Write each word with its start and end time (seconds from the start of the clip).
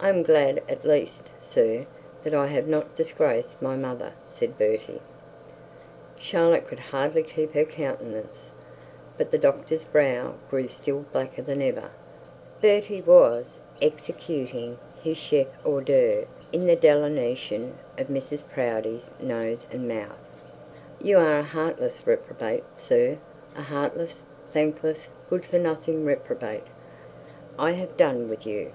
'I 0.00 0.08
am 0.08 0.22
glad 0.24 0.62
at 0.68 0.84
least 0.84 1.28
sir, 1.38 1.86
that 2.24 2.34
I 2.34 2.48
have 2.48 2.66
not 2.66 2.96
disgraced 2.96 3.62
my 3.62 3.76
mother,' 3.76 4.14
said 4.26 4.58
Bertie. 4.58 5.00
Charlotte 6.18 6.66
could 6.66 6.80
hardly 6.80 7.22
keep 7.22 7.54
her 7.54 7.64
countenance; 7.64 8.50
but 9.16 9.30
the 9.30 9.38
doctor's 9.38 9.84
brow 9.84 10.34
grew 10.50 10.66
still 10.66 11.04
blacker 11.12 11.42
than 11.42 11.62
ever. 11.62 11.90
Bertie 12.60 13.00
was 13.00 13.60
executing 13.80 14.76
his 15.00 15.16
chef 15.16 15.46
d'ouvre 15.62 16.26
in 16.52 16.66
the 16.66 16.74
delineation 16.74 17.78
of 17.96 18.08
Mrs 18.08 18.42
Proudie's 18.50 19.12
nose 19.20 19.68
and 19.70 19.86
mouth. 19.86 20.18
'You 21.00 21.16
are 21.18 21.38
a 21.38 21.42
heartless 21.44 22.04
reprobate, 22.08 22.64
sir; 22.76 23.18
a 23.54 23.62
heartless, 23.62 24.20
thankless, 24.52 25.06
good 25.30 25.44
for 25.44 25.60
nothing 25.60 26.04
reprobate. 26.04 26.66
I 27.56 27.70
have 27.74 27.96
done 27.96 28.28
with 28.28 28.44
you. 28.44 28.72